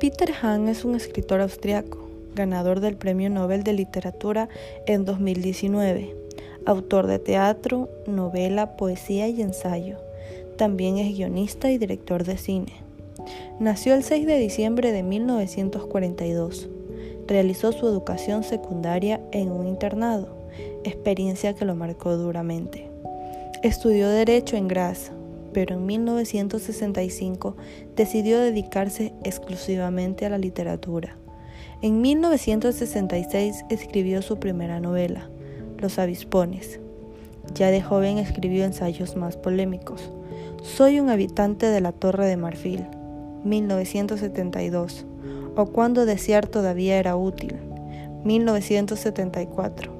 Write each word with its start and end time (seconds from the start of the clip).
Peter 0.00 0.32
Hahn 0.42 0.68
es 0.68 0.84
un 0.84 0.96
escritor 0.96 1.40
austriaco, 1.40 2.08
ganador 2.34 2.80
del 2.80 2.96
Premio 2.96 3.30
Nobel 3.30 3.62
de 3.62 3.72
Literatura 3.72 4.48
en 4.86 5.04
2019, 5.04 6.14
autor 6.66 7.06
de 7.06 7.20
teatro, 7.20 7.88
novela, 8.06 8.76
poesía 8.76 9.28
y 9.28 9.40
ensayo. 9.40 9.98
También 10.56 10.98
es 10.98 11.14
guionista 11.16 11.70
y 11.70 11.78
director 11.78 12.24
de 12.24 12.36
cine. 12.36 12.72
Nació 13.60 13.94
el 13.94 14.02
6 14.02 14.26
de 14.26 14.38
diciembre 14.38 14.90
de 14.90 15.04
1942. 15.04 16.68
Realizó 17.28 17.70
su 17.72 17.86
educación 17.86 18.42
secundaria 18.42 19.20
en 19.30 19.50
un 19.52 19.66
internado, 19.66 20.48
experiencia 20.82 21.54
que 21.54 21.64
lo 21.64 21.76
marcó 21.76 22.16
duramente. 22.16 22.90
Estudió 23.62 24.08
Derecho 24.08 24.56
en 24.56 24.66
Graz, 24.66 25.12
pero 25.54 25.76
en 25.76 25.86
1965 25.86 27.56
decidió 27.96 28.40
dedicarse 28.40 29.14
exclusivamente 29.24 30.26
a 30.26 30.28
la 30.28 30.36
literatura. 30.36 31.16
En 31.80 32.02
1966 32.02 33.64
escribió 33.70 34.20
su 34.20 34.38
primera 34.38 34.80
novela, 34.80 35.30
Los 35.78 35.98
Avispones. 35.98 36.80
Ya 37.54 37.70
de 37.70 37.80
joven 37.80 38.18
escribió 38.18 38.64
ensayos 38.64 39.16
más 39.16 39.36
polémicos. 39.36 40.10
Soy 40.62 40.98
un 40.98 41.10
habitante 41.10 41.66
de 41.66 41.80
la 41.80 41.92
Torre 41.92 42.26
de 42.26 42.36
Marfil, 42.36 42.86
1972, 43.44 45.06
o 45.56 45.66
Cuando 45.66 46.06
desear 46.06 46.46
todavía 46.46 46.98
era 46.98 47.16
útil, 47.16 47.54
1974. 48.24 49.92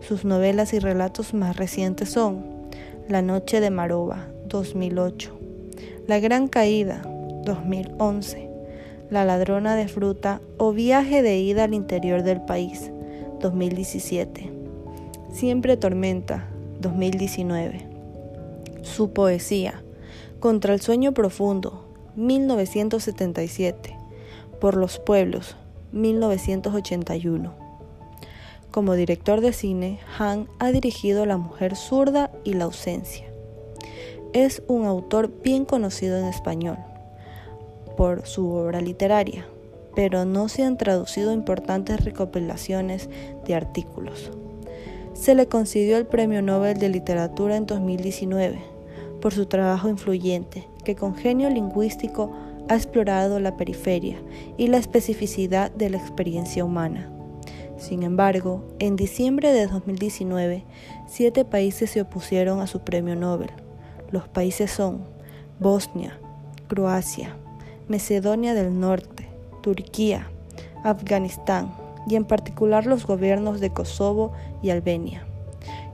Sus 0.00 0.24
novelas 0.24 0.74
y 0.74 0.78
relatos 0.78 1.32
más 1.32 1.56
recientes 1.56 2.10
son 2.10 2.44
La 3.08 3.22
Noche 3.22 3.60
de 3.60 3.70
Maroba, 3.70 4.26
2008, 4.52 5.32
La 6.06 6.20
Gran 6.20 6.46
Caída, 6.46 7.02
2011, 7.44 8.50
La 9.08 9.24
Ladrona 9.24 9.74
de 9.74 9.88
Fruta 9.88 10.42
o 10.58 10.72
Viaje 10.72 11.22
de 11.22 11.38
Ida 11.38 11.64
al 11.64 11.72
Interior 11.72 12.22
del 12.22 12.42
País, 12.42 12.92
2017, 13.40 14.52
Siempre 15.32 15.78
Tormenta, 15.78 16.50
2019. 16.80 17.86
Su 18.82 19.14
poesía, 19.14 19.82
Contra 20.38 20.74
el 20.74 20.82
Sueño 20.82 21.14
Profundo, 21.14 21.88
1977, 22.16 23.96
Por 24.60 24.76
los 24.76 24.98
Pueblos, 24.98 25.56
1981. 25.92 27.54
Como 28.70 28.94
director 28.94 29.40
de 29.40 29.54
cine, 29.54 29.98
Han 30.18 30.46
ha 30.58 30.72
dirigido 30.72 31.24
La 31.24 31.38
Mujer 31.38 31.74
Zurda 31.74 32.30
y 32.44 32.52
La 32.52 32.64
Ausencia. 32.64 33.31
Es 34.32 34.62
un 34.66 34.86
autor 34.86 35.30
bien 35.42 35.66
conocido 35.66 36.16
en 36.16 36.24
español 36.24 36.78
por 37.98 38.26
su 38.26 38.50
obra 38.50 38.80
literaria, 38.80 39.46
pero 39.94 40.24
no 40.24 40.48
se 40.48 40.64
han 40.64 40.78
traducido 40.78 41.34
importantes 41.34 42.02
recopilaciones 42.02 43.10
de 43.44 43.54
artículos. 43.54 44.30
Se 45.12 45.34
le 45.34 45.48
concedió 45.48 45.98
el 45.98 46.06
Premio 46.06 46.40
Nobel 46.40 46.78
de 46.78 46.88
Literatura 46.88 47.56
en 47.56 47.66
2019 47.66 48.58
por 49.20 49.34
su 49.34 49.44
trabajo 49.44 49.90
influyente, 49.90 50.66
que 50.82 50.96
con 50.96 51.14
genio 51.14 51.50
lingüístico 51.50 52.32
ha 52.70 52.74
explorado 52.74 53.38
la 53.38 53.58
periferia 53.58 54.16
y 54.56 54.68
la 54.68 54.78
especificidad 54.78 55.70
de 55.72 55.90
la 55.90 55.98
experiencia 55.98 56.64
humana. 56.64 57.12
Sin 57.76 58.02
embargo, 58.02 58.64
en 58.78 58.96
diciembre 58.96 59.52
de 59.52 59.66
2019, 59.66 60.64
siete 61.06 61.44
países 61.44 61.90
se 61.90 62.00
opusieron 62.00 62.60
a 62.60 62.66
su 62.66 62.80
premio 62.80 63.14
Nobel. 63.14 63.50
Los 64.12 64.28
países 64.28 64.70
son 64.70 65.04
Bosnia, 65.58 66.18
Croacia, 66.68 67.34
Macedonia 67.88 68.52
del 68.52 68.78
Norte, 68.78 69.26
Turquía, 69.62 70.30
Afganistán 70.84 71.72
y 72.06 72.16
en 72.16 72.26
particular 72.26 72.84
los 72.84 73.06
gobiernos 73.06 73.58
de 73.58 73.70
Kosovo 73.70 74.32
y 74.62 74.68
Albania, 74.68 75.24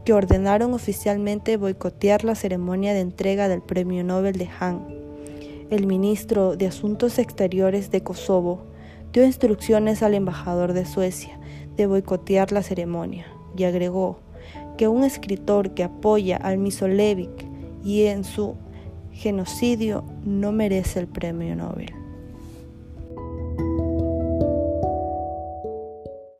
que 0.04 0.14
ordenaron 0.14 0.74
oficialmente 0.74 1.56
boicotear 1.56 2.24
la 2.24 2.34
ceremonia 2.34 2.92
de 2.92 3.00
entrega 3.00 3.46
del 3.46 3.62
Premio 3.62 4.02
Nobel 4.02 4.36
de 4.36 4.48
Han. 4.58 4.84
El 5.70 5.86
ministro 5.86 6.56
de 6.56 6.66
Asuntos 6.66 7.20
Exteriores 7.20 7.92
de 7.92 8.02
Kosovo 8.02 8.64
dio 9.12 9.24
instrucciones 9.24 10.02
al 10.02 10.14
embajador 10.14 10.72
de 10.72 10.86
Suecia 10.86 11.38
de 11.76 11.86
boicotear 11.86 12.50
la 12.50 12.64
ceremonia 12.64 13.26
y 13.56 13.62
agregó 13.62 14.18
que 14.76 14.88
un 14.88 15.04
escritor 15.04 15.74
que 15.74 15.84
apoya 15.84 16.36
al 16.36 16.58
Misolevic 16.58 17.47
y 17.84 18.04
en 18.04 18.24
su 18.24 18.56
genocidio 19.12 20.04
no 20.24 20.52
merece 20.52 21.00
el 21.00 21.08
premio 21.08 21.56
Nobel. 21.56 21.92